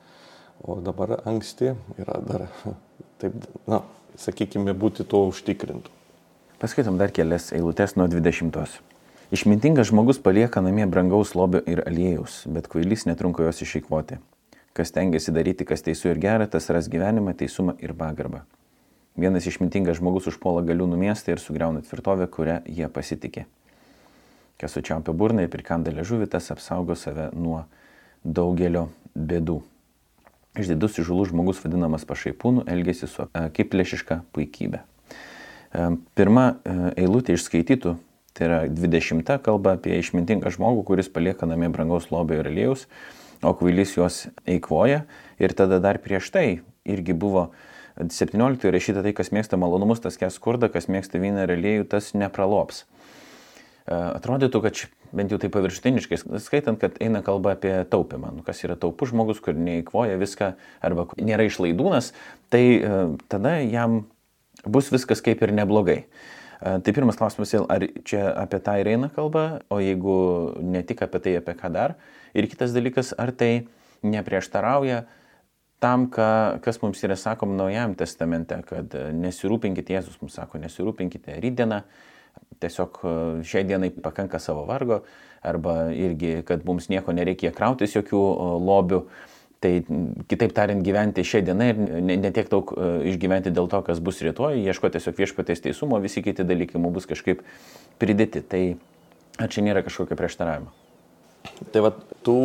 [0.63, 2.47] O dabar anksti yra dar,
[3.19, 3.35] taip,
[3.67, 3.83] na,
[4.19, 5.91] sakykime, būti tuo užtikrintų.
[6.63, 8.80] Paskaitom dar kelias eilutes nuo 20.
[9.34, 14.19] Išmintingas žmogus palieka namie brangaus lobio ir aliejus, bet kvailys netrunka jos išeikvoti.
[14.78, 18.43] Kas tengiasi daryti, kas teisų ir gera, tas ras gyvenimą, teisumą ir pagarbą.
[19.17, 23.45] Vienas išmintingas žmogus užpuola galiūnų miestą ir sugriauna tvirtovę, kurią jie pasitikė.
[24.62, 27.65] Kas sučiaupia burną ir prikanda liežuvį, tas apsaugo save nuo
[28.23, 29.60] daugelio bėdų.
[30.59, 34.83] Išdidus įžulų žmogus vadinamas pašaipūnų elgesi su akiplėšiška puikybė.
[34.83, 37.95] E, pirma e, eilutė išskaitytų,
[38.37, 42.87] tai yra 20 kalba apie išmintingą žmogų, kuris palieka namie brangaus lobio ir aliejus
[43.43, 45.03] o kvailys juos eikvoja.
[45.41, 46.47] Ir tada dar prieš tai
[46.87, 47.49] irgi buvo
[47.97, 52.13] 17 rašyta tai, kas mėgsta malonumus, tas kes skurda, kas mėgsta vyną ir aliejų, tas
[52.17, 52.83] nepralops.
[52.83, 54.79] E, atrodytų, kad
[55.13, 58.34] bent jau tai paviršutiniškai, skaitant, kad eina kalba apie taupimą.
[58.38, 62.12] Nu, kas yra taupus žmogus, kur neįkvoja viską arba nėra išlaidūnas,
[62.54, 64.04] tai e, tada jam
[64.65, 65.99] bus viskas kaip ir neblogai.
[66.04, 70.15] E, tai pirmas klausimas, ar čia apie tą ir eina kalba, o jeigu
[70.63, 71.97] ne tik apie tai, apie ką dar.
[72.34, 73.67] Ir kitas dalykas, ar tai
[74.04, 75.04] neprieštarauja
[75.84, 81.82] tam, ką, kas mums yra sakoma Naujajam testamente, kad nesirūpinkite, Jėzus mums sako, nesirūpinkite rydieną,
[82.61, 83.13] tiesiog e,
[83.47, 85.01] šiai dienai pakanka savo vargo,
[85.43, 89.01] arba irgi, kad mums nieko nereikia krautis jokių e, lobių.
[89.63, 89.71] Tai
[90.27, 91.77] kitaip tariant, gyventi šią dieną ir
[92.19, 96.43] netiek daug e, išgyventi dėl to, kas bus rytoj, ieškoti tiesiog viešpatės teisumo, visi kiti
[96.43, 97.45] dalykai mums bus kažkaip
[98.01, 98.43] pridėti.
[98.43, 98.63] Tai
[99.39, 100.73] ar čia nėra kažkokio prieštaravimo?
[101.71, 101.93] Tai va,
[102.27, 102.37] tų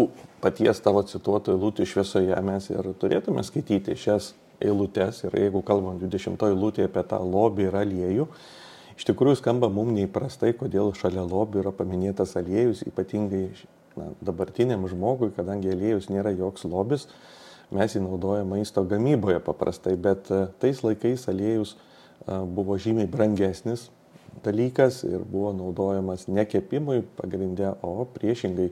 [0.42, 6.42] paties tavo cituotų eilutė šviesoje mes ir turėtume skaityti šias eilutes ir jeigu kalbam 20
[6.48, 8.26] eilutė apie tą lobį ir aliejų,
[8.98, 13.44] iš tikrųjų skamba mums neįprastai, kodėl šalia lobį yra paminėtas aliejus, ypatingai
[13.98, 17.06] na, dabartiniam žmogui, kadangi aliejus nėra joks lobis,
[17.74, 21.78] mes jį naudojame maisto gamyboje paprastai, bet e, tais laikais aliejus e,
[22.42, 23.86] buvo žymiai brangesnis
[24.42, 28.70] dalykas ir buvo naudojamas ne kepimui pagrindė, o priešingai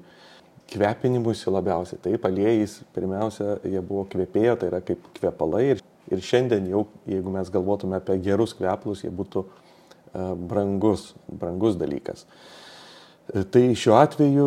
[0.71, 2.01] kvepinimuisi labiausiai.
[2.03, 5.62] Taip, aliejais pirmiausia, jie buvo kvepėjo, tai yra kaip kvepalai.
[5.75, 9.65] Ir, ir šiandien jau, jeigu mes galvotume apie gerus kvepalus, jie būtų uh,
[10.14, 12.27] brangus, brangus dalykas.
[13.35, 14.47] E, tai šiuo atveju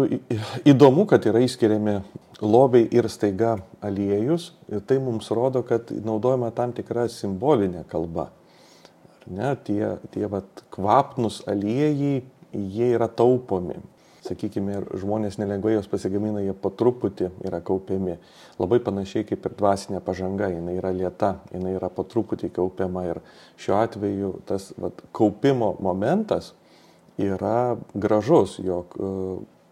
[0.69, 1.99] įdomu, kad yra įskiriami
[2.41, 4.53] lobiai ir staiga aliejus.
[4.71, 8.29] Ir tai mums rodo, kad naudojama tam tikra simbolinė kalba.
[9.29, 12.21] Ne, tie tie vat, kvapnus aliejai
[12.53, 13.77] jie yra taupomi.
[14.29, 18.19] Sakykime, ir žmonės nelengvai jos pasigamina, jie po truputį yra kaupiami.
[18.61, 23.07] Labai panašiai kaip ir dvasinė pažanga, jinai yra lieta, jinai yra po truputį kaupiama.
[23.09, 23.21] Ir
[23.61, 26.53] šiuo atveju tas vat, kaupimo momentas
[27.19, 28.93] yra gražus, jog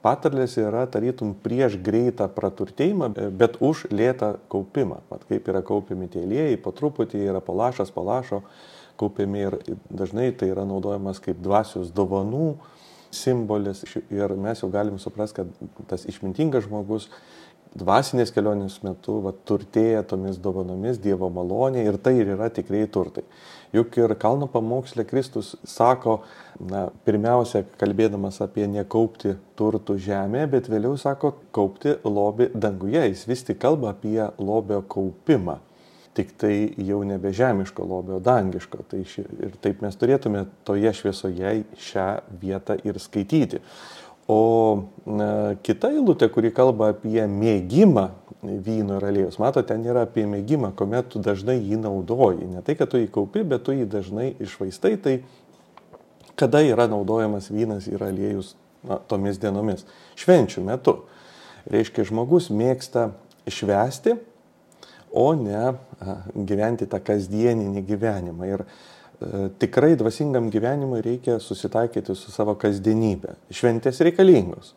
[0.05, 5.01] patarlės yra tarytum prieš greitą praturtėjimą, bet už lėtą kaupimą.
[5.11, 8.41] Mat, kaip yra kaupiami tie aliejai, po truputį yra palašas, palašo
[8.97, 9.59] kaupiami ir
[9.93, 12.55] dažnai tai yra naudojamas kaip dvasios dovanų
[13.13, 17.09] simbolis ir mes jau galim suprasti, kad tas išmintingas žmogus
[17.77, 23.23] dvasinės kelionės metu va, turtėja tomis dovanomis Dievo malonė ir tai ir yra tikrai turtai.
[23.75, 26.21] Juk ir kalno pamokslė Kristus sako,
[26.71, 33.03] na, pirmiausia, kalbėdamas apie nekaupti turtų žemėje, bet vėliau sako kaupti lobį danguje.
[33.11, 35.59] Jis vis tik kalba apie lobio kaupimą.
[36.17, 38.81] Tik tai jau nebe žemiško lobio, dangiško.
[38.89, 41.53] Tai ši, ir taip mes turėtume toje šviesoje
[41.89, 42.07] šią
[42.41, 43.61] vietą ir skaityti.
[44.27, 44.39] O
[45.07, 48.09] na, kita eilutė, kuri kalba apie mėgimą
[48.43, 52.49] vyno ir aliejus, mato, ten yra apie mėgimą, kuomet tu dažnai jį naudoji.
[52.51, 54.97] Ne tai, kad tu jį kaupi, bet tu jį dažnai išvaistai.
[54.99, 55.15] Tai
[56.37, 59.87] kada yra naudojamas vynas ir aliejus na, tomis dienomis?
[60.19, 60.97] Švenčių metu.
[61.71, 63.09] Reiškia, žmogus mėgsta
[63.47, 64.17] švesti,
[65.11, 65.73] o ne
[66.35, 68.51] gyventi tą kasdieninį gyvenimą.
[68.53, 68.65] Ir
[69.21, 73.31] E, tikrai dvasingam gyvenimui reikia susitaikyti su savo kasdienybė.
[73.49, 74.75] Šventės reikalingos,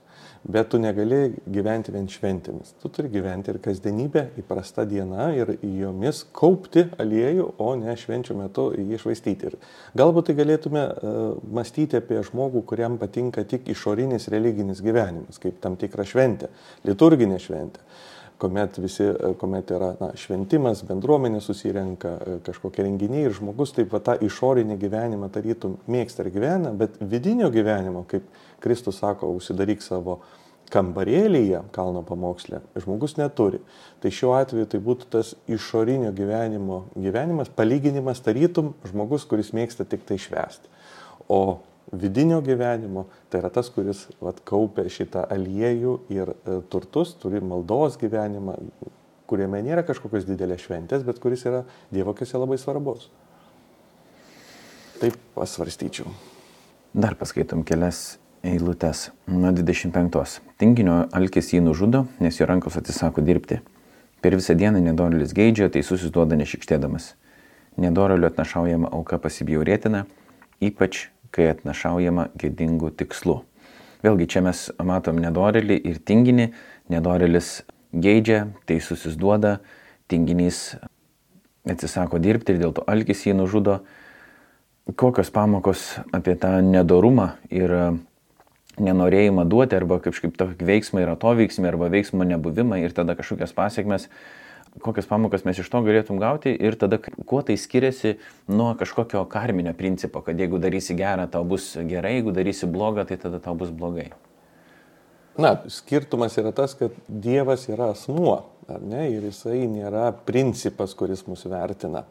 [0.48, 2.72] bet tu negali gyventi vien šventėmis.
[2.80, 8.70] Tu turi gyventi ir kasdienybę, įprasta diena ir jomis kaupti aliejų, o ne švenčių metu
[8.78, 9.50] jį išvaistyti.
[9.50, 9.58] Ir
[10.00, 11.20] galbūt tai galėtume uh,
[11.58, 16.48] mąstyti apie žmogų, kuriam patinka tik išorinis religinis gyvenimas, kaip tam tikra šventė,
[16.88, 17.84] liturginė šventė
[18.40, 19.06] kuomet visi,
[19.40, 24.78] kuomet yra na, šventimas, bendruomenė susirenka, e, kažkokie renginiai ir žmogus taip va tą išorinį
[24.80, 28.26] gyvenimą tarytum mėgsta ir gyvena, bet vidinio gyvenimo, kaip
[28.64, 30.20] Kristus sako, užsidaryk savo
[30.70, 33.60] kambarėlyje, kalno pamokslė, žmogus neturi.
[34.02, 40.06] Tai šiuo atveju tai būtų tas išorinio gyvenimo gyvenimas, palyginimas tarytum žmogus, kuris mėgsta tik
[40.06, 40.70] tai švęsti.
[41.30, 41.60] O
[41.92, 47.98] vidinio gyvenimo, tai yra tas, kuris vat, kaupia šitą aliejų ir e, turtus, turi maldos
[48.00, 48.56] gyvenimą,
[49.30, 53.08] kuriame nėra kažkokios didelės šventės, bet kuris yra dievokėse labai svarbus.
[55.00, 56.10] Taip pasvarstyčiau.
[56.92, 59.10] Dar paskaitom kelias eilutes.
[59.30, 60.40] Nuo 25.
[60.60, 63.60] Tinginio alkis jį nužudo, nes jo rankos atsisako dirbti.
[64.20, 67.14] Per visą dieną nedorelis geidžia, tai susiduoda nešikštėdamas.
[67.80, 70.04] Nedorelio atnašaujama auka pasibjaurėtina,
[70.60, 73.40] ypač kai atnašaujama gėdingų tikslų.
[74.04, 76.50] Vėlgi čia mes matom nedorelį ir tinginį,
[76.92, 77.60] nedorelis
[77.92, 79.58] geidžia, teisusis duoda,
[80.08, 80.78] tinginys
[81.68, 83.80] atsisako dirbti ir dėl to alkis jį nužudo.
[84.96, 87.74] Kokios pamokos apie tą nedorumą ir
[88.80, 94.08] nenorėjimą duoti arba kažkaip tokį veiksmą ir atoveiksmį arba veiksmo nebuvimą ir tada kažkokias pasiekmes
[94.78, 98.16] kokias pamokas mes iš to galėtum gauti ir tada kuo tai skiriasi
[98.48, 103.18] nuo kažkokio karminio principo, kad jeigu darysi gerą, tau bus gerai, jeigu darysi blogą, tai
[103.20, 104.10] tada tau bus blogai.
[105.40, 108.36] Na, skirtumas yra tas, kad Dievas yra asmuo,
[108.70, 112.04] ar ne, ir jisai nėra principas, kuris mus vertina.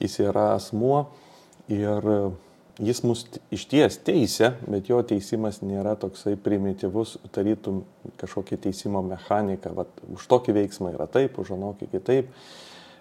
[0.00, 1.04] Jis yra asmuo
[1.70, 2.06] ir
[2.80, 7.84] jis mus iš ties teisė, bet jo teisimas nėra toksai primityvus, tarytum
[8.20, 12.34] kažkokia teisimo mechanika, Vat, už tokį veiksmą yra taip, už anokį kitaip.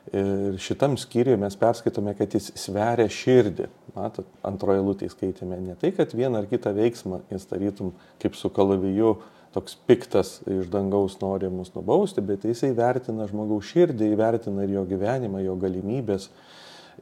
[0.10, 3.68] Ir šitam skyriui mes perskaitome, kad jis sveria širdį.
[3.94, 8.50] Matot, antroje lūtėje skaitėme ne tai, kad vieną ar kitą veiksmą jis tarytum kaip su
[8.54, 9.18] kalaviju
[9.54, 14.86] toks piktas iš dangaus nori mus nubausti, bet jisai vertina žmogaus širdį, įvertina ir jo
[14.90, 16.30] gyvenimą, jo galimybės,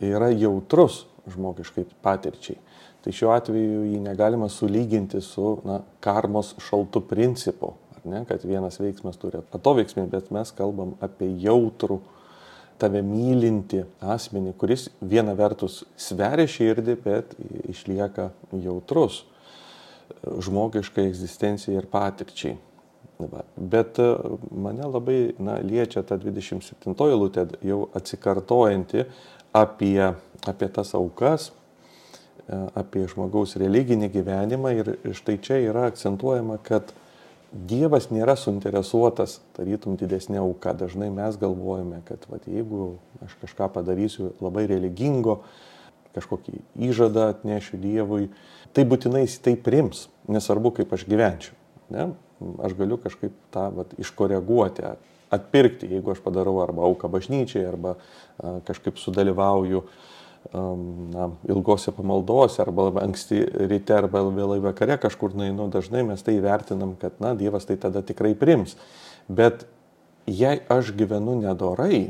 [0.03, 2.59] yra jautrus žmogiškai patirčiai.
[3.07, 7.69] Tai šiuo atveju jį negalima sulyginti su na, karmos šaltų principu,
[8.03, 12.01] ne, kad vienas veiksmas turi atoveiksmį, bet mes kalbam apie jautrų,
[12.75, 17.31] tave mylinti asmenį, kuris viena vertus sveria širdį, bet
[17.71, 18.25] išlieka
[18.65, 19.21] jautrus
[20.43, 22.57] žmogiškai egzistencijai ir patirčiai.
[23.23, 23.45] Va.
[23.55, 24.09] Bet e,
[24.51, 29.07] mane labai na, liečia ta 27 lūtė jau atsikartojanti
[29.55, 30.11] apie,
[30.43, 31.53] apie tas aukas,
[32.47, 36.93] apie žmogaus religinį gyvenimą ir štai čia yra akcentuojama, kad
[37.47, 40.73] Dievas nėra suinteresuotas, tarytum, didesnė auka.
[40.75, 45.39] Dažnai mes galvojame, kad vat, jeigu aš kažką padarysiu labai religingo,
[46.17, 48.27] kažkokį įžadą atnešiu Dievui,
[48.75, 51.55] tai būtinai jis tai prims, nesvarbu, kaip aš gyvenčiau.
[51.95, 52.09] Ne?
[52.67, 54.83] Aš galiu kažkaip tą vat, iškoreguoti,
[55.33, 59.85] atpirkti, jeigu aš padarau arba auką bažnyčiai, arba a, kažkaip sudalyvauju
[60.53, 66.95] na, ilgose pamaldose, arba anksti ryte, arba vėlai vakare kažkur nueinu, dažnai mes tai vertinam,
[66.99, 68.77] kad, na, Dievas tai tada tikrai prims.
[69.27, 69.65] Bet
[70.27, 72.07] jei aš gyvenu nedorai,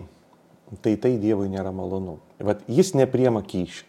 [0.83, 2.19] tai tai Dievui nėra malonu.
[2.43, 3.85] Vat jis nepriema kyšį.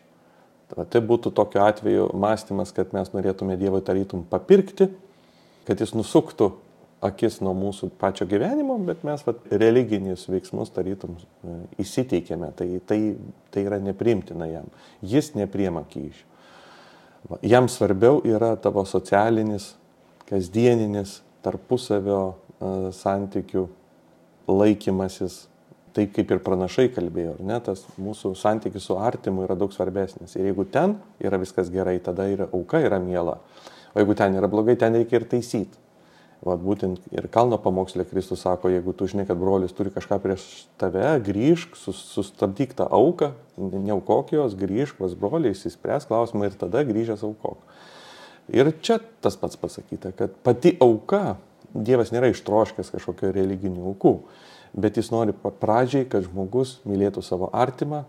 [0.68, 4.90] Tai būtų tokiu atveju mąstymas, kad mes norėtume Dievui tarytum papirkti,
[5.68, 6.52] kad jis nusuktų
[7.04, 12.98] akis nuo mūsų pačio gyvenimo, bet mes vat, religinius veiksmus tarytum e, įsiteikėme, tai, tai,
[13.54, 14.66] tai yra neprimtina jam.
[15.06, 16.24] Jis nepriema kyšių.
[17.46, 19.72] Jam svarbiau yra tavo socialinis,
[20.28, 23.64] kasdieninis, tarpusavio uh, santykių
[24.48, 25.40] laikymasis,
[25.96, 30.36] taip kaip ir pranašai kalbėjo, ar ne, tas mūsų santykis su artimu yra daug svarbesnis.
[30.38, 33.38] Ir jeigu ten yra viskas gerai, tada ir auka yra miela.
[33.92, 35.87] O jeigu ten yra blogai, ten reikia ir taisyti.
[36.46, 40.44] Vat būtent ir kalno pamokslė Kristus sako, jeigu tu žinai, kad brolis turi kažką prieš
[40.78, 47.24] tave, grįžk, sustabdyk tą auką, neaukok jos, grįžk pas broliai, įsispręs klausimą ir tada grįžęs
[47.26, 47.58] aukok.
[48.54, 51.36] Ir čia tas pats pasakyta, kad pati auka,
[51.68, 54.14] Dievas nėra ištroškęs kažkokio religinių aukų,
[54.72, 58.06] bet jis nori pradžiai, kad žmogus mylėtų savo artimą,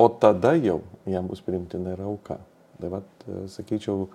[0.00, 2.38] o tada jau jam bus primtina ir auka.
[2.80, 4.06] Tai vad, sakyčiau,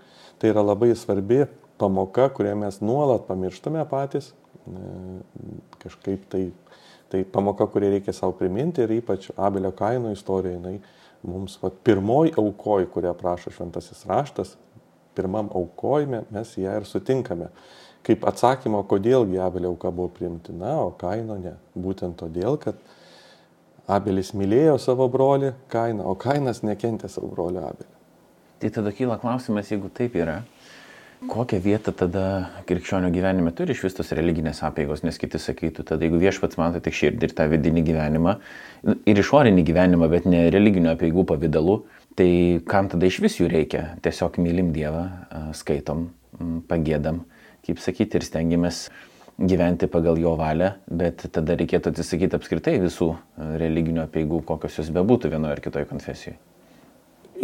[0.41, 1.43] tai yra labai svarbi
[1.81, 4.31] pamoka, kurią mes nuolat pamirštame patys,
[5.81, 6.45] kažkaip tai,
[7.11, 10.77] tai pamoka, kurią reikia savo priminti ir ypač Abelio kaino istorija, jinai
[11.27, 14.55] mums va, pirmoji aukoji, kurią prašo šventasis raštas,
[15.17, 17.51] pirmam aukojime mes ją ir sutinkame.
[18.05, 21.53] Kaip atsakymą, kodėlgi Abelio auka buvo priimtina, o kaino ne.
[21.77, 22.79] Būtent todėl, kad
[23.91, 27.89] Abelis mylėjo savo brolį Kainą, o Kainas nekentė savo brolio Abelį.
[28.61, 30.41] Tai tada kyla klausimas, jeigu taip yra,
[31.29, 36.07] Kokią vietą tada krikščionio gyvenime turi iš vis tos religinės apėgos, nes kiti sakytų, tada
[36.07, 38.33] jeigu viešpats mato tik širdį ir tą vidinį gyvenimą,
[39.05, 41.75] ir išorinį gyvenimą, bet ne religinių apėgų pavydalu,
[42.17, 42.31] tai
[42.65, 43.83] kam tada iš vis jų reikia?
[44.01, 45.03] Tiesiog mylim Dievą,
[45.57, 46.07] skaitom,
[46.71, 47.21] pagėdam,
[47.67, 48.87] kaip sakyti, ir stengiamės
[49.37, 53.11] gyventi pagal jo valią, bet tada reikėtų atsisakyti apskritai visų
[53.61, 56.39] religinių apėgų, kokios jos bebūtų vienoje ar kitoje konfesijoje.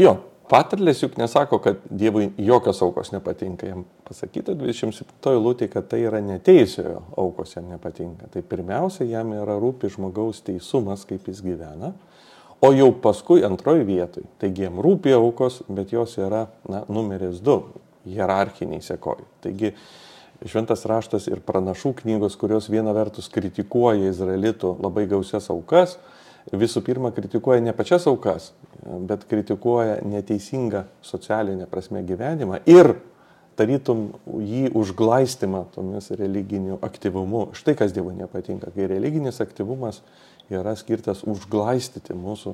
[0.01, 3.67] Jo, Patarlės juk nesako, kad Dievui jokios aukos nepatinka.
[3.67, 8.29] Jam pasakyta 27 lūtė, kad tai yra neteisiojo aukos jam nepatinka.
[8.31, 11.91] Tai pirmiausia, jam yra rūpi žmogaus teisumas, kaip jis gyvena.
[12.63, 14.23] O jau paskui antroji vietoj.
[14.39, 17.59] Taigi jam rūpi aukos, bet jos yra na, numeris du
[18.07, 19.19] hierarchiniai sekoj.
[19.43, 19.73] Taigi
[20.47, 25.97] šventas raštas ir pranašų knygos, kurios viena vertus kritikuoja izraelitų labai gausias aukas,
[26.55, 28.51] visų pirma kritikuoja ne pačias aukas,
[29.09, 32.93] bet kritikuoja neteisingą socialinę prasme gyvenimą ir
[33.57, 37.49] tarytum jį užglaistimą tomis religiniu aktyvumu.
[37.57, 40.03] Štai kas Dievui nepatinka, kai religinis aktyvumas
[40.53, 42.53] yra skirtas užglaistyti mūsų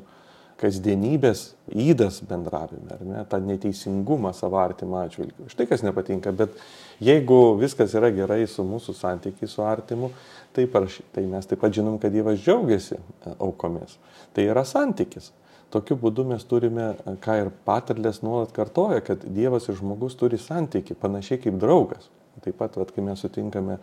[0.63, 1.43] kasdienybės
[1.76, 5.49] įdas bendravime, ar ne, tą neteisingumą savo artimą atžvilgiu.
[5.52, 6.56] Štai kas nepatinka, bet
[7.04, 10.13] jeigu viskas yra gerai su mūsų santykiai su artimu,
[10.56, 13.97] tai, paraš, tai mes taip pat žinom, kad Dievas džiaugiasi e, aukomis.
[14.36, 15.32] Tai yra santykis.
[15.73, 20.39] Tokiu būdu mes turime, e, ką ir patarlės nuolat kartoja, kad Dievas ir žmogus turi
[20.39, 22.08] santyki, panašiai kaip draugas.
[22.43, 23.78] Taip pat, vat, kai mes sutinkame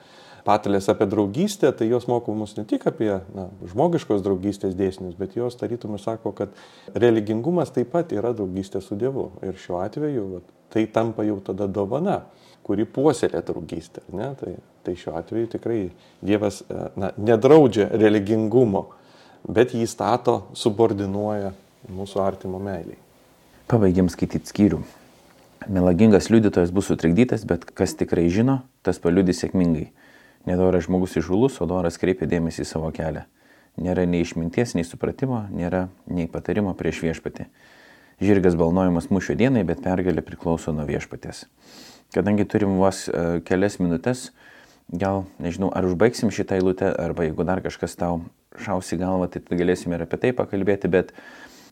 [0.47, 5.37] patalės apie draugystę, tai jos moko mus ne tik apie na, žmogiškos draugystės dėsnius, bet
[5.39, 6.55] jos tarytum ir sako, kad
[6.95, 9.31] religingumas taip pat yra draugystė su Dievu.
[9.47, 12.23] Ir šiuo atveju vat, tai tampa jau tada dovana,
[12.67, 14.05] kuri puoselė draugystę.
[14.15, 14.33] Ne?
[14.41, 14.55] Tai,
[14.87, 15.83] tai šiuo atveju tikrai
[16.23, 16.63] Dievas
[16.97, 18.89] na, nedraudžia religingumo,
[19.49, 21.55] bet jį stato, subordinuoja
[21.91, 22.99] mūsų artimo meiliai.
[23.71, 24.81] Pabaigiam skaityti skyrių.
[25.69, 29.91] Melagingas liudytojas bus sutrikdytas, bet kas tikrai žino, tas paliudys sėkmingai.
[30.49, 33.27] Nedoras žmogus išžulus, o doras kreipia dėmesį į savo kelią.
[33.81, 37.47] Nėra nei išminties, nei supratimo, nėra nei patarimo prieš viešpatį.
[38.21, 41.47] Žirgas balnojimas mūšio dienai, bet pergalė priklauso nuo viešpatės.
[42.13, 44.31] Kadangi turim vos uh, kelias minutės,
[44.91, 48.25] gal nežinau, ar užbaigsim šitą eilutę, arba jeigu dar kažkas tau
[48.61, 51.15] šausi galvą, tai galėsime ir apie tai pakalbėti, bet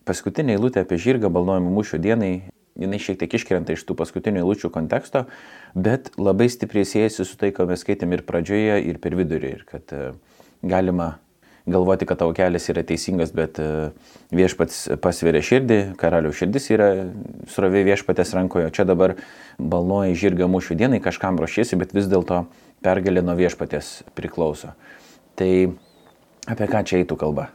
[0.08, 4.70] paskutinė eilutė apie žirgą balnojimo mūšio dienai jinai šiek tiek iškrenta iš tų paskutinių eilučių
[4.74, 5.26] konteksto,
[5.74, 9.54] bet labai stipriai siejasi su tai, ką mes skaitėm ir pradžioje, ir per vidurį.
[9.58, 10.12] Ir kad e,
[10.62, 11.16] galima
[11.68, 13.90] galvoti, kad tavo kelias yra teisingas, bet e,
[14.34, 16.88] viešpats pasveria širdį, karaliaus širdis yra
[17.50, 19.18] srovė viešpatės rankoje, o čia dabar
[19.58, 22.46] balnoji žirga mūšių dienai, kažkam ruošiesi, bet vis dėlto
[22.84, 24.72] pergalė nuo viešpatės priklauso.
[25.38, 25.50] Tai
[26.48, 27.50] apie ką čia eitų kalba?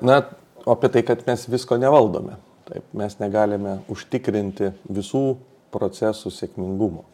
[0.00, 0.22] Na,
[0.66, 2.38] apie tai, kad mes visko nevaldome.
[2.68, 5.38] Taip, mes negalime užtikrinti visų
[5.72, 7.06] procesų sėkmingumo.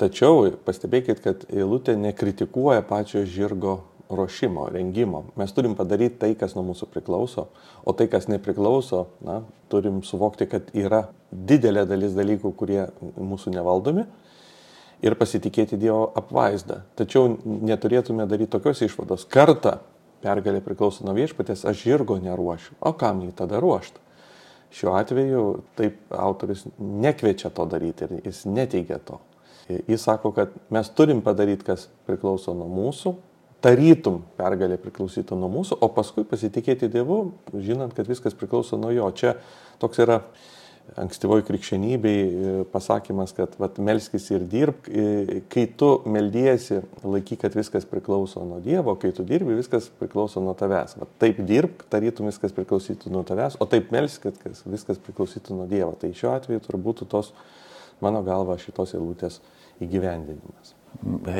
[0.00, 3.78] Tačiau pastebėkit, kad eilutė nekritikuoja pačio žirgo
[4.12, 5.24] ruošimo, rengimo.
[5.36, 7.48] Mes turim padaryti tai, kas nuo mūsų priklauso,
[7.84, 9.40] o tai, kas nepriklauso, na,
[9.72, 12.84] turim suvokti, kad yra didelė dalis dalykų, kurie
[13.16, 14.06] mūsų nevaldomi
[15.04, 16.82] ir pasitikėti Dievo apvaizdą.
[16.96, 19.26] Tačiau neturėtume daryti tokios išvados.
[19.28, 19.78] Kartą
[20.24, 22.78] pergalė priklauso nuo viešpatės, aš žirgo neruošiu.
[22.80, 24.05] O kam jį tada ruošti?
[24.74, 25.44] Šiuo atveju
[25.78, 29.20] taip autoris nekviečia to daryti ir jis neteigia to.
[29.68, 33.14] Jis sako, kad mes turim padaryti, kas priklauso nuo mūsų,
[33.64, 37.18] tarytum pergalė priklausytų nuo mūsų, o paskui pasitikėti Dievu,
[37.54, 39.08] žinant, kad viskas priklauso nuo jo.
[39.16, 39.34] Čia
[39.82, 40.20] toks yra
[40.94, 47.86] ankstyvoji krikščionybei pasakymas, kad vat, melskis ir dirbk, e, kai tu meldiesi, laikyk, kad viskas
[47.88, 50.96] priklauso nuo Dievo, kai tu dirbi, viskas priklauso nuo tavęs.
[51.00, 55.68] Vat, taip dirbk, tarytum viskas priklausytų nuo tavęs, o taip melskis, kad viskas priklausytų nuo
[55.70, 55.92] Dievo.
[56.00, 57.32] Tai šiuo atveju turbūt tos,
[58.04, 59.40] mano galva, šitos eilutės
[59.82, 60.76] įgyvendinimas.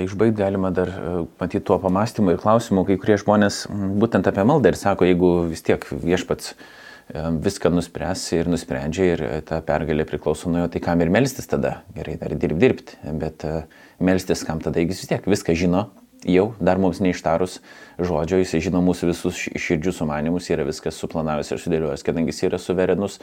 [0.04, 4.74] Išbaigti galima dar e, matyti tuo pamastymu ir klausimu, kai kurie žmonės būtent apie maldą
[4.74, 6.74] ir sako, jeigu vis tiek viešpats e,
[7.14, 11.82] viską nuspręs ir nusprendžia ir ta pergalė priklauso nuo jo, tai kam ir melstis tada?
[11.94, 13.60] Gerai, dar dirb, dirbti, bet e,
[14.02, 15.84] melstis kam tada, jis vis tiek viską žino,
[16.26, 17.60] jau dar mums neištarus
[18.02, 22.62] žodžio, jis žino mūsų visus širdžių sumanimus, yra viskas suplanavęs ir sudėliojęs, kadangi jis yra
[22.62, 23.20] suverenus,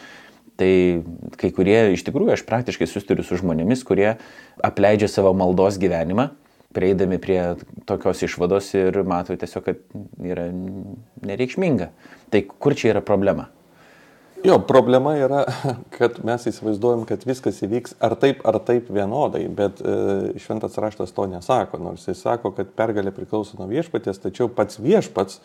[0.53, 1.01] Tai
[1.41, 4.11] kai kurie, iš tikrųjų, aš praktiškai susituriu su žmonėmis, kurie
[4.61, 6.27] apleidžia savo maldos gyvenimą,
[6.77, 7.39] prieidami prie
[7.89, 9.81] tokios išvados ir mato tiesiog, kad
[10.21, 10.45] yra
[11.25, 11.89] nereikšminga.
[12.29, 13.49] Tai kur čia yra problema?
[14.43, 15.45] Jo, problema yra,
[15.97, 19.93] kad mes įsivaizduojam, kad viskas įvyks ar taip, ar taip vienodai, bet e,
[20.43, 25.39] šventas raštas to nesako, nors jis sako, kad pergalė priklauso nuo viešpaties, tačiau pats viešpats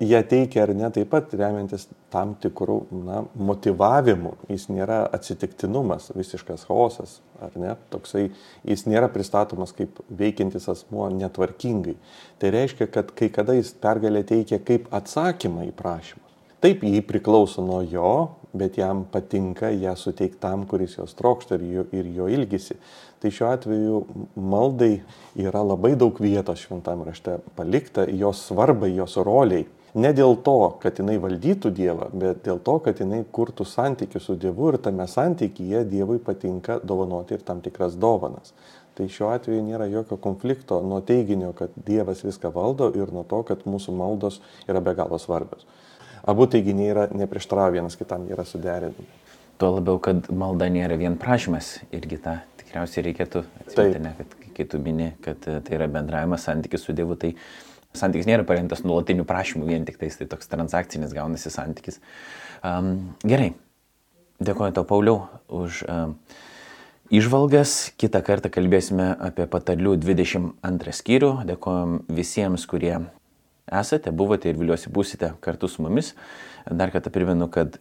[0.00, 4.36] jie teikia ar ne taip pat remiantis tam tikrų na, motivavimų.
[4.54, 7.74] Jis nėra atsitiktinumas, visiškas chaosas, ar ne?
[7.90, 8.28] Toksai,
[8.62, 11.98] jis nėra pristatomas kaip veikiantis asmuo netvarkingai.
[12.38, 16.29] Tai reiškia, kad kai kada jis pergalę teikia kaip atsakymą į prašymą.
[16.60, 18.12] Taip, jį priklauso nuo jo,
[18.52, 22.76] bet jam patinka ją suteikti tam, kuris jos trokšta ir jo, ir jo ilgisi.
[23.20, 24.00] Tai šiuo atveju
[24.36, 24.94] maldai
[25.40, 31.00] yra labai daug vietos šventam rašte palikta, jos svarbai, jos roliai Ne dėl to, kad
[31.00, 35.82] jinai valdytų Dievą, bet dėl to, kad jinai kurtų santykių su Dievu ir tame santykyje
[35.90, 38.54] Dievui patinka dovanoti ir tam tikras dovanas.
[38.94, 43.42] Tai šiuo atveju nėra jokio konflikto nuo teiginio, kad Dievas viską valdo ir nuo to,
[43.48, 44.38] kad mūsų maldos
[44.70, 45.66] yra be galo svarbios.
[46.28, 49.08] Abu teiginiai yra neprieštarauja vienas kitam, yra suderinami.
[49.60, 54.66] Tuo labiau, kad malda nėra vien prašymas irgi tą tikriausiai reikėtų atsiminti, ne, kad kai
[54.68, 57.34] tu mini, kad tai yra bendravimas, santykis su Dievu, tai
[57.90, 61.98] Santykis nėra paremtas nuolatiniu prašymu vien tik tais, tai toks transakcinis gaunasi santykis.
[62.62, 63.50] Um, gerai,
[64.38, 66.12] dėkoju tau, Pauliau, už um,
[67.10, 67.90] išvalgas.
[67.98, 71.32] Kitą kartą kalbėsime apie patarlių 22 skyrių.
[71.50, 72.94] Dėkojom visiems, kurie
[73.70, 76.14] esate, buvote ir viliuosi būsite kartu su mumis.
[76.70, 77.78] Dar kartą primenu, kad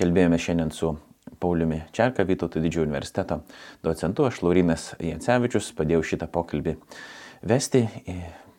[0.00, 0.94] kalbėjome šiandien su
[1.42, 3.40] Pauliumi Čerka, Vytauto didžiojo universiteto
[3.82, 6.76] docentu, aš Laurinas Jancevičius, padėjau šitą pokalbį
[7.42, 7.86] vesti.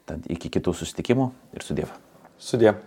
[0.10, 1.94] Tad iki kitų susitikimų ir sudėv.
[2.36, 2.84] Sudėv.